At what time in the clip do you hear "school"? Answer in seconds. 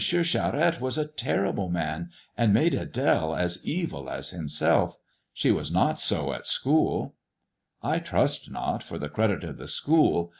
6.47-7.13, 9.67-10.29